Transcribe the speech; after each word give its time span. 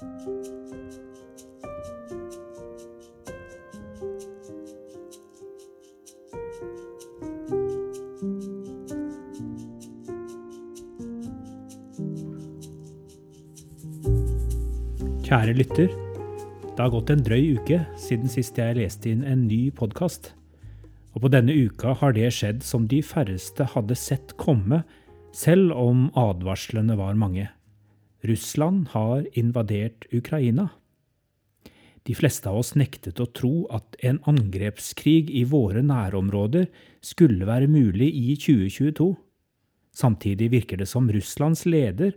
Kjære 0.00 0.12
lytter. 15.52 15.92
Det 15.92 16.80
har 16.80 16.88
gått 16.88 17.10
en 17.12 17.20
drøy 17.20 17.60
uke 17.60 17.82
siden 18.00 18.32
sist 18.32 18.56
jeg 18.56 18.80
leste 18.80 19.12
inn 19.12 19.20
en 19.20 19.44
ny 19.44 19.68
podkast. 19.68 20.32
Og 21.12 21.26
på 21.26 21.34
denne 21.36 21.52
uka 21.52 21.92
har 22.00 22.16
det 22.16 22.32
skjedd 22.32 22.64
som 22.64 22.88
de 22.88 23.04
færreste 23.04 23.68
hadde 23.76 24.00
sett 24.00 24.32
komme, 24.40 24.80
selv 25.36 25.76
om 25.76 26.08
advarslene 26.16 26.96
var 26.96 27.20
mange. 27.20 27.50
Russland 28.26 28.88
har 28.92 29.26
invadert 29.38 30.06
Ukraina. 30.12 30.68
De 32.02 32.14
fleste 32.16 32.48
av 32.48 32.60
oss 32.60 32.74
nektet 32.74 33.20
å 33.20 33.28
tro 33.28 33.66
at 33.72 33.96
en 34.04 34.18
angrepskrig 34.28 35.30
i 35.30 35.44
våre 35.48 35.82
nærområder 35.84 36.68
skulle 37.04 37.48
være 37.48 37.68
mulig 37.70 38.08
i 38.16 38.36
2022. 38.40 39.12
Samtidig 39.96 40.50
virker 40.52 40.80
det 40.80 40.88
som 40.88 41.10
Russlands 41.12 41.66
leder 41.68 42.14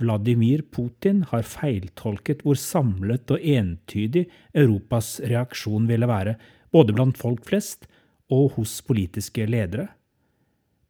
Vladimir 0.00 0.62
Putin 0.72 1.22
har 1.30 1.44
feiltolket 1.48 2.42
hvor 2.44 2.58
samlet 2.60 3.30
og 3.32 3.40
entydig 3.40 4.26
Europas 4.56 5.16
reaksjon 5.24 5.88
ville 5.88 6.08
være, 6.08 6.36
både 6.72 6.96
blant 6.96 7.16
folk 7.16 7.44
flest 7.48 7.86
og 8.32 8.58
hos 8.58 8.80
politiske 8.84 9.46
ledere. 9.48 9.88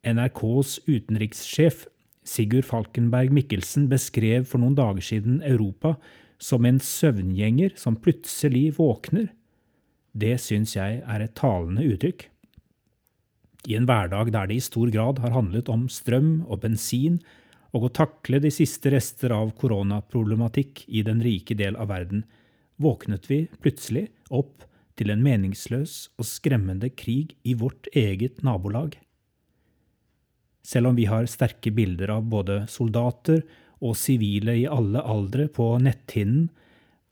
NRKs 0.06 0.80
utenrikssjef 0.86 1.86
Sigurd 2.26 2.66
Falkenberg 2.66 3.32
Mikkelsen 3.34 3.86
beskrev 3.90 4.46
for 4.50 4.62
noen 4.62 4.76
dager 4.78 5.04
siden 5.04 5.40
Europa 5.46 5.94
som 6.42 6.66
en 6.68 6.80
søvngjenger 6.82 7.76
som 7.78 7.96
plutselig 8.02 8.74
våkner. 8.76 9.30
Det 10.16 10.36
syns 10.42 10.74
jeg 10.76 11.02
er 11.04 11.22
et 11.22 11.36
talende 11.38 11.84
uttrykk. 11.86 12.26
I 13.66 13.76
en 13.78 13.86
hverdag 13.88 14.30
der 14.34 14.50
det 14.50 14.60
i 14.60 14.64
stor 14.64 14.90
grad 14.94 15.20
har 15.24 15.34
handlet 15.34 15.70
om 15.72 15.88
strøm 15.90 16.46
og 16.46 16.62
bensin, 16.62 17.18
og 17.74 17.88
å 17.88 17.92
takle 17.92 18.38
de 18.40 18.52
siste 18.54 18.92
rester 18.94 19.34
av 19.34 19.50
koronaproblematikk 19.58 20.84
i 20.86 21.02
den 21.06 21.20
rike 21.24 21.56
del 21.58 21.76
av 21.76 21.90
verden, 21.90 22.22
våknet 22.80 23.26
vi 23.28 23.44
plutselig 23.60 24.06
opp 24.30 24.64
til 24.96 25.12
en 25.12 25.24
meningsløs 25.24 25.96
og 26.16 26.28
skremmende 26.28 26.88
krig 26.94 27.34
i 27.44 27.56
vårt 27.58 27.90
eget 27.92 28.42
nabolag. 28.46 28.96
Selv 30.66 30.90
om 30.90 30.96
vi 30.98 31.06
har 31.06 31.28
sterke 31.30 31.70
bilder 31.70 32.10
av 32.16 32.26
både 32.26 32.64
soldater 32.70 33.44
og 33.84 33.94
sivile 33.98 34.56
i 34.58 34.64
alle 34.66 35.02
aldre 35.04 35.46
på 35.52 35.76
netthinnen, 35.82 36.48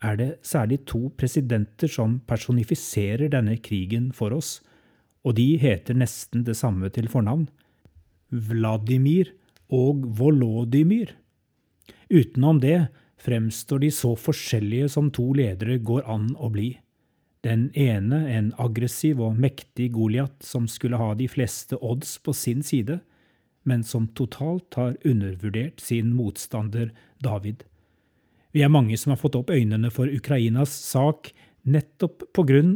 er 0.05 0.19
det 0.19 0.30
særlig 0.44 0.83
to 0.91 1.06
presidenter 1.16 1.88
som 1.88 2.19
personifiserer 2.28 3.30
denne 3.33 3.56
krigen 3.62 4.11
for 4.12 4.34
oss, 4.36 4.58
og 5.24 5.38
de 5.38 5.55
heter 5.61 5.96
nesten 5.96 6.42
det 6.44 6.58
samme 6.58 6.91
til 6.92 7.06
fornavn. 7.08 7.46
Vladimir 8.28 9.30
og 9.72 10.02
Volodymyr. 10.18 11.14
Utenom 12.11 12.61
det 12.61 12.89
fremstår 13.22 13.86
de 13.86 13.91
så 13.94 14.12
forskjellige 14.18 14.91
som 14.92 15.08
to 15.14 15.30
ledere 15.36 15.78
går 15.78 16.05
an 16.11 16.34
å 16.36 16.50
bli. 16.52 16.74
Den 17.44 17.70
ene 17.77 18.24
en 18.34 18.52
aggressiv 18.61 19.22
og 19.24 19.39
mektig 19.41 19.91
Goliat 19.94 20.44
som 20.44 20.68
skulle 20.68 21.00
ha 21.00 21.12
de 21.16 21.28
fleste 21.30 21.78
odds 21.80 22.18
på 22.24 22.34
sin 22.36 22.64
side, 22.64 22.98
men 23.64 23.84
som 23.84 24.06
totalt 24.16 24.76
har 24.78 24.96
undervurdert 25.04 25.80
sin 25.80 26.12
motstander 26.14 26.92
David. 27.24 27.64
Vi 28.52 28.62
er 28.62 28.70
mange 28.70 28.96
som 29.00 29.14
har 29.14 29.20
fått 29.20 29.36
opp 29.40 29.50
øynene 29.50 29.90
for 29.90 30.06
Ukrainas 30.06 30.70
sak 30.70 31.32
nettopp 31.64 32.22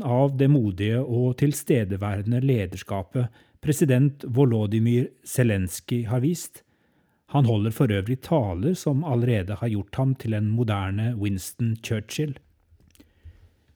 av 0.03 0.37
det 0.41 0.49
modige 0.49 1.03
og 1.05 1.37
tilstedeværende 1.39 2.41
lederskapet 2.41 3.29
president 3.61 4.25
Volodymyr 4.25 5.11
Zelenskyj 5.27 6.07
har 6.09 6.25
vist, 6.25 6.63
han 7.29 7.45
holder 7.45 7.75
for 7.77 7.93
øvrig 7.93 8.23
taler 8.25 8.75
som 8.75 9.05
allerede 9.05 9.59
har 9.61 9.69
gjort 9.69 9.95
ham 10.01 10.15
til 10.15 10.33
en 10.33 10.49
moderne 10.49 11.13
Winston 11.21 11.77
Churchill. 11.85 12.39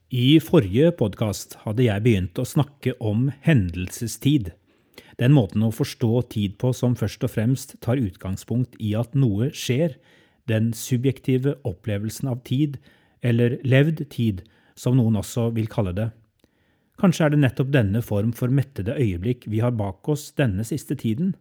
I 0.09 0.41
forrige 0.41 0.93
podkast 0.97 1.59
hadde 1.65 1.85
jeg 1.85 2.05
begynt 2.05 2.41
å 2.41 2.49
snakke 2.49 2.95
om 3.01 3.31
hendelsestid. 3.45 4.53
Den 5.21 5.35
måten 5.37 5.65
å 5.67 5.73
forstå 5.75 6.23
tid 6.33 6.57
på 6.61 6.73
som 6.77 6.97
først 6.97 7.25
og 7.27 7.35
fremst 7.35 7.77
tar 7.85 8.01
utgangspunkt 8.01 8.79
i 8.81 8.95
at 8.99 9.15
noe 9.19 9.51
skjer, 9.53 9.99
den 10.49 10.73
subjektive 10.77 11.57
opplevelsen 11.69 12.31
av 12.33 12.43
tid, 12.49 12.79
eller 13.23 13.59
levd 13.63 14.07
tid, 14.11 14.43
som 14.75 14.97
noen 14.99 15.21
også 15.21 15.51
vil 15.55 15.69
kalle 15.71 15.93
det. 15.97 16.09
Kanskje 17.01 17.27
er 17.27 17.35
det 17.35 17.43
nettopp 17.43 17.71
denne 17.75 18.03
form 18.05 18.33
for 18.37 18.53
mettede 18.53 18.97
øyeblikk 18.99 19.47
vi 19.51 19.63
har 19.63 19.75
bak 19.77 20.09
oss 20.13 20.31
denne 20.39 20.65
siste 20.67 20.97
tiden. 20.99 21.35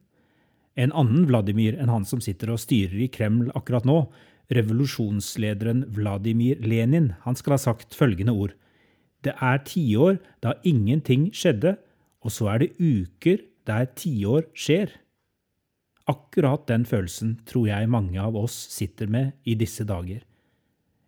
En 0.79 0.93
annen 0.95 1.27
Vladimir 1.29 1.75
enn 1.79 1.91
han 1.91 2.07
som 2.07 2.21
sitter 2.23 2.53
og 2.53 2.61
styrer 2.63 3.03
i 3.03 3.09
Kreml 3.11 3.51
akkurat 3.57 3.85
nå, 3.87 4.05
revolusjonslederen 4.51 5.85
Vladimir 5.95 6.59
Lenin, 6.63 7.13
han 7.23 7.37
skal 7.39 7.55
ha 7.55 7.61
sagt 7.61 7.95
følgende 7.95 8.35
ord. 8.35 8.55
Det 9.23 9.35
er 9.37 9.61
tiår 9.67 10.17
da 10.43 10.55
ingenting 10.67 11.29
skjedde, 11.35 11.75
og 12.21 12.33
så 12.33 12.49
er 12.53 12.63
det 12.63 12.73
uker 12.79 13.39
der 13.69 13.87
tiår 13.97 14.47
skjer. 14.57 14.91
Akkurat 16.09 16.65
den 16.69 16.85
følelsen 16.87 17.37
tror 17.47 17.69
jeg 17.69 17.91
mange 17.91 18.19
av 18.21 18.35
oss 18.37 18.55
sitter 18.73 19.09
med 19.11 19.33
i 19.45 19.55
disse 19.55 19.85
dager. 19.87 20.23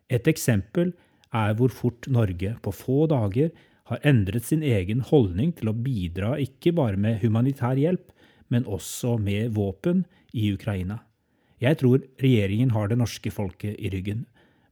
Et 0.08 0.26
eksempel 0.30 0.92
er 1.34 1.54
hvor 1.58 1.72
fort 1.74 2.06
Norge 2.12 2.54
på 2.62 2.72
få 2.74 3.06
dager 3.10 3.50
har 3.90 4.04
endret 4.06 4.46
sin 4.46 4.62
egen 4.64 5.02
holdning 5.04 5.52
til 5.56 5.70
å 5.70 5.76
bidra 5.76 6.36
ikke 6.40 6.72
bare 6.76 7.00
med 7.00 7.20
humanitær 7.24 7.76
hjelp, 7.80 8.06
men 8.48 8.68
også 8.70 9.16
med 9.20 9.52
våpen 9.56 10.04
i 10.32 10.52
Ukraina. 10.54 11.00
Jeg 11.60 11.80
tror 11.80 12.04
regjeringen 12.20 12.72
har 12.74 12.88
det 12.88 12.98
norske 13.00 13.32
folket 13.32 13.76
i 13.78 13.90
ryggen, 13.92 14.24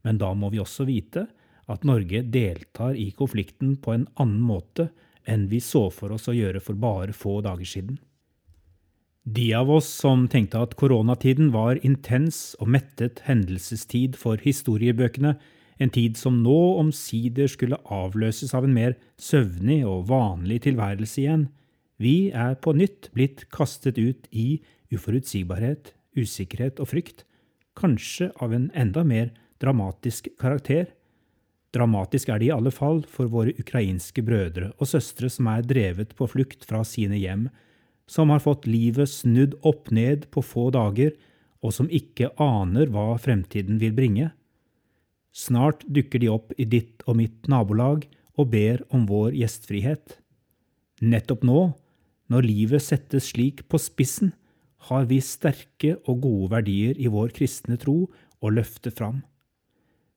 men 0.05 0.19
da 0.21 0.33
må 0.35 0.51
vi 0.53 0.61
også 0.63 0.87
vite 0.89 1.27
at 1.71 1.85
Norge 1.87 2.23
deltar 2.35 2.97
i 2.99 3.11
konflikten 3.17 3.77
på 3.81 3.95
en 3.95 4.07
annen 4.21 4.43
måte 4.45 4.91
enn 5.29 5.49
vi 5.51 5.61
så 5.63 5.89
for 5.91 6.15
oss 6.15 6.29
å 6.31 6.37
gjøre 6.37 6.63
for 6.63 6.79
bare 6.79 7.15
få 7.17 7.41
dager 7.45 7.69
siden. 7.69 7.99
De 9.23 9.53
av 9.55 9.71
oss 9.71 9.87
som 9.87 10.25
tenkte 10.27 10.59
at 10.59 10.75
koronatiden 10.75 11.53
var 11.55 11.79
intens 11.87 12.57
og 12.59 12.73
mettet 12.75 13.23
hendelsestid 13.29 14.17
for 14.19 14.41
historiebøkene, 14.43 15.37
en 15.79 15.91
tid 15.91 16.19
som 16.19 16.41
nå 16.43 16.59
omsider 16.79 17.51
skulle 17.51 17.79
avløses 17.91 18.53
av 18.55 18.67
en 18.67 18.75
mer 18.75 18.97
søvnig 19.19 19.83
og 19.87 20.09
vanlig 20.11 20.63
tilværelse 20.67 21.23
igjen, 21.23 21.47
vi 22.03 22.33
er 22.35 22.57
på 22.59 22.75
nytt 22.75 23.13
blitt 23.15 23.47
kastet 23.55 23.99
ut 23.99 24.27
i 24.35 24.59
uforutsigbarhet, 24.93 25.93
usikkerhet 26.19 26.83
og 26.83 26.91
frykt, 26.91 27.23
kanskje 27.79 28.33
av 28.43 28.53
en 28.53 28.71
enda 28.75 29.05
mer 29.07 29.31
dramatisk 29.63 30.29
karakter. 30.41 30.91
Dramatisk 31.73 32.29
er 32.29 32.41
det 32.41 32.51
i 32.51 32.55
alle 32.55 32.73
fall 32.75 33.01
for 33.09 33.31
våre 33.33 33.55
ukrainske 33.57 34.25
brødre 34.25 34.73
og 34.77 34.89
søstre 34.91 35.31
som 35.33 35.49
er 35.49 35.65
drevet 35.65 36.13
på 36.19 36.29
flukt 36.29 36.67
fra 36.69 36.83
sine 36.85 37.17
hjem, 37.17 37.47
som 38.05 38.33
har 38.33 38.43
fått 38.45 38.69
livet 38.69 39.09
snudd 39.09 39.57
opp 39.65 39.89
ned 39.95 40.29
på 40.35 40.45
få 40.45 40.69
dager, 40.75 41.15
og 41.63 41.73
som 41.73 41.89
ikke 41.89 42.33
aner 42.43 42.91
hva 42.93 43.15
fremtiden 43.23 43.79
vil 43.81 43.95
bringe. 43.97 44.33
Snart 45.33 45.87
dukker 45.89 46.21
de 46.21 46.29
opp 46.29 46.53
i 46.61 46.67
ditt 46.69 47.05
og 47.07 47.17
mitt 47.23 47.49
nabolag 47.49 48.05
og 48.37 48.51
ber 48.53 48.83
om 48.93 49.07
vår 49.09 49.33
gjestfrihet. 49.39 50.19
Nettopp 51.01 51.47
nå 51.47 51.71
når 52.33 52.49
livet 52.49 52.85
settes 52.85 53.31
slik 53.33 53.65
på 53.69 53.81
spissen, 53.81 54.35
har 54.89 55.07
vi 55.09 55.21
sterke 55.23 55.97
og 56.11 56.25
gode 56.25 56.53
verdier 56.57 56.99
i 56.99 57.11
vår 57.13 57.33
kristne 57.37 57.79
tro 57.81 58.09
å 58.43 58.51
løfte 58.51 58.91
fram. 58.91 59.21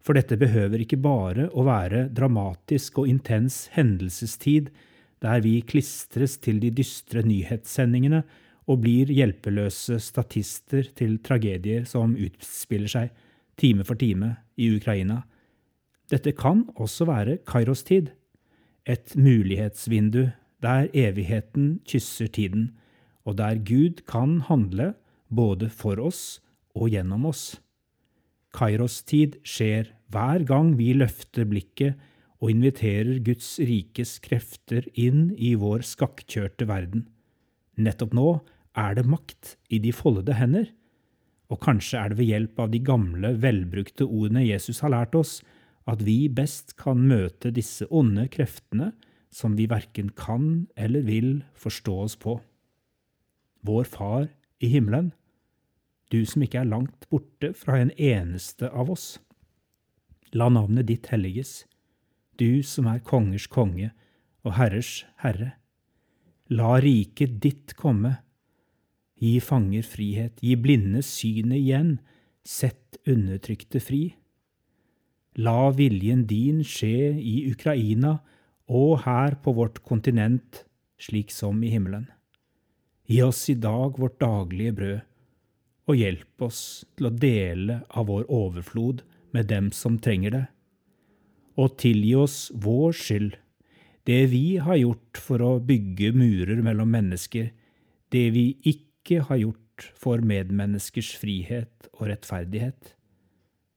For 0.05 0.13
dette 0.13 0.37
behøver 0.37 0.83
ikke 0.83 1.01
bare 1.01 1.47
å 1.49 1.65
være 1.65 2.05
dramatisk 2.13 2.99
og 3.01 3.09
intens 3.09 3.65
hendelsestid 3.73 4.69
der 5.25 5.41
vi 5.41 5.57
klistres 5.65 6.35
til 6.37 6.59
de 6.61 6.69
dystre 6.77 7.23
nyhetssendingene 7.25 8.21
og 8.69 8.83
blir 8.83 9.09
hjelpeløse 9.13 9.97
statister 10.01 10.91
til 10.97 11.17
tragedier 11.25 11.87
som 11.89 12.13
utspiller 12.13 12.91
seg 12.91 13.25
time 13.57 13.85
for 13.87 13.97
time 13.97 14.35
i 14.61 14.69
Ukraina. 14.77 15.23
Dette 16.11 16.35
kan 16.37 16.67
også 16.77 17.07
være 17.09 17.39
Kairos-tid, 17.49 18.11
et 18.85 19.15
mulighetsvindu 19.17 20.27
der 20.61 20.89
evigheten 20.93 21.79
kysser 21.89 22.29
tiden, 22.29 22.75
og 23.25 23.39
der 23.41 23.57
Gud 23.57 24.05
kan 24.05 24.41
handle 24.45 24.93
både 25.33 25.71
for 25.73 25.97
oss 25.97 26.41
og 26.77 26.93
gjennom 26.93 27.25
oss. 27.25 27.55
Kairos-tid 28.55 29.39
skjer 29.43 29.91
hver 30.13 30.45
gang 30.47 30.75
vi 30.79 30.93
løfter 30.95 31.47
blikket 31.49 31.99
og 32.39 32.51
inviterer 32.53 33.19
Guds 33.25 33.55
rikes 33.59 34.17
krefter 34.23 34.87
inn 34.93 35.29
i 35.35 35.55
vår 35.59 35.83
skakkjørte 35.87 36.67
verden. 36.69 37.05
Nettopp 37.75 38.15
nå 38.15 38.29
er 38.79 38.95
det 38.97 39.05
makt 39.07 39.55
i 39.73 39.79
de 39.83 39.91
foldede 39.95 40.35
hender. 40.37 40.69
Og 41.51 41.59
kanskje 41.61 41.99
er 41.99 42.11
det 42.11 42.19
ved 42.19 42.31
hjelp 42.31 42.61
av 42.63 42.71
de 42.73 42.81
gamle, 42.81 43.35
velbrukte 43.41 44.07
ordene 44.07 44.45
Jesus 44.45 44.81
har 44.83 44.93
lært 44.95 45.15
oss, 45.17 45.39
at 45.85 46.01
vi 46.01 46.25
best 46.31 46.73
kan 46.79 47.03
møte 47.05 47.51
disse 47.53 47.85
onde 47.93 48.25
kreftene 48.33 48.91
som 49.35 49.57
vi 49.59 49.67
verken 49.69 50.09
kan 50.17 50.65
eller 50.79 51.05
vil 51.05 51.43
forstå 51.59 51.97
oss 52.07 52.15
på. 52.17 52.39
Vår 53.65 53.85
Far 53.89 54.29
i 54.63 54.71
himmelen, 54.71 55.11
du 56.11 56.21
som 56.29 56.43
ikke 56.45 56.61
er 56.61 56.69
langt 56.69 57.07
borte 57.09 57.51
fra 57.57 57.79
en 57.81 57.91
eneste 57.97 58.69
av 58.69 58.91
oss. 58.93 59.07
La 60.35 60.49
navnet 60.51 60.87
ditt 60.89 61.09
helliges, 61.13 61.63
du 62.37 62.61
som 62.63 62.89
er 62.91 63.03
kongers 63.05 63.47
konge 63.51 63.91
og 64.45 64.57
herrers 64.59 65.05
herre. 65.23 65.55
La 66.51 66.75
riket 66.83 67.39
ditt 67.41 67.73
komme. 67.79 68.17
Gi 69.17 69.39
fanger 69.39 69.85
frihet, 69.87 70.37
gi 70.43 70.53
blinde 70.59 71.01
synet 71.05 71.57
igjen, 71.61 71.95
sett 72.45 72.99
undertrykte 73.09 73.81
fri. 73.81 74.03
La 75.41 75.71
viljen 75.75 76.25
din 76.29 76.61
skje 76.63 77.15
i 77.17 77.37
Ukraina 77.49 78.19
og 78.71 79.01
her 79.05 79.39
på 79.41 79.55
vårt 79.57 79.81
kontinent, 79.87 80.63
slik 80.99 81.31
som 81.33 81.63
i 81.63 81.71
himmelen. 81.73 82.05
Gi 83.09 83.21
oss 83.21 83.41
i 83.51 83.57
dag 83.59 83.97
vårt 83.99 84.19
daglige 84.21 84.75
brød, 84.77 85.01
og 85.85 85.99
hjelp 85.99 86.45
oss 86.47 86.61
til 86.97 87.09
å 87.09 87.13
dele 87.13 87.81
av 87.93 88.07
vår 88.09 88.25
overflod 88.33 89.03
med 89.35 89.49
dem 89.51 89.71
som 89.75 89.99
trenger 90.01 90.33
det. 90.33 90.45
Og 91.61 91.77
tilgi 91.79 92.15
oss 92.19 92.39
vår 92.51 92.95
skyld, 92.97 93.35
det 94.05 94.25
vi 94.33 94.57
har 94.61 94.77
gjort 94.77 95.21
for 95.21 95.41
å 95.41 95.51
bygge 95.63 96.11
murer 96.15 96.61
mellom 96.65 96.91
mennesker, 96.93 97.51
det 98.13 98.27
vi 98.35 98.51
ikke 98.67 99.23
har 99.29 99.41
gjort 99.41 99.89
for 99.97 100.21
medmenneskers 100.25 101.15
frihet 101.19 101.89
og 101.95 102.09
rettferdighet, 102.11 102.93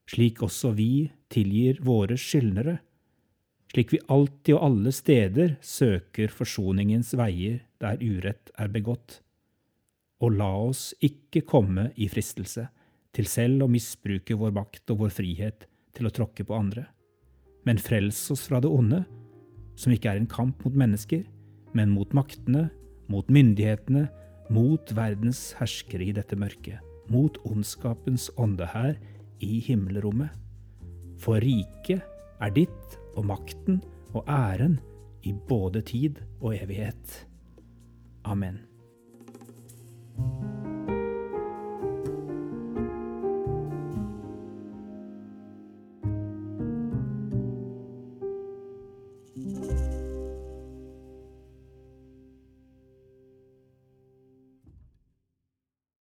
slik 0.08 0.42
også 0.44 0.72
vi 0.76 1.08
tilgir 1.32 1.80
våre 1.84 2.16
skyldnere, 2.20 2.78
slik 3.72 3.92
vi 3.92 4.02
alltid 4.08 4.54
og 4.56 4.66
alle 4.68 4.92
steder 4.96 5.56
søker 5.64 6.32
forsoningens 6.32 7.12
veier 7.18 7.60
der 7.82 8.00
urett 8.00 8.52
er 8.56 8.70
begått. 8.72 9.20
Og 10.24 10.34
la 10.34 10.50
oss 10.66 10.90
ikke 11.04 11.44
komme 11.46 11.90
i 11.96 12.08
fristelse 12.10 12.66
til 13.14 13.28
selv 13.30 13.64
å 13.64 13.70
misbruke 13.70 14.36
vår 14.38 14.54
makt 14.56 14.92
og 14.92 15.04
vår 15.04 15.14
frihet 15.14 15.66
til 15.96 16.08
å 16.08 16.14
tråkke 16.14 16.46
på 16.46 16.56
andre. 16.56 16.86
Men 17.66 17.80
frels 17.82 18.20
oss 18.34 18.46
fra 18.48 18.60
det 18.62 18.70
onde, 18.70 19.02
som 19.78 19.94
ikke 19.94 20.12
er 20.12 20.20
en 20.20 20.30
kamp 20.30 20.64
mot 20.66 20.74
mennesker, 20.74 21.24
men 21.76 21.92
mot 21.94 22.14
maktene, 22.16 22.68
mot 23.08 23.28
myndighetene, 23.30 24.06
mot 24.50 24.92
verdens 24.96 25.52
herskere 25.58 26.08
i 26.08 26.14
dette 26.16 26.36
mørket, 26.38 26.80
mot 27.12 27.36
ondskapens 27.48 28.28
ånde 28.40 28.68
her 28.72 28.96
i 29.44 29.60
himmelrommet. 29.64 30.32
For 31.18 31.42
riket 31.42 32.04
er 32.42 32.54
ditt, 32.54 32.98
og 33.18 33.26
makten 33.26 33.80
og 34.14 34.28
æren 34.30 34.78
i 35.26 35.32
både 35.48 35.82
tid 35.82 36.22
og 36.38 36.54
evighet. 36.54 37.24
Amen. 38.22 38.67